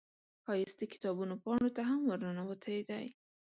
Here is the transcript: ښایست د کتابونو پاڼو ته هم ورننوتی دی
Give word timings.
ښایست 0.43 0.77
د 0.79 0.83
کتابونو 0.93 1.35
پاڼو 1.43 1.69
ته 1.75 1.81
هم 1.89 2.01
ورننوتی 2.09 2.79
دی 2.89 3.05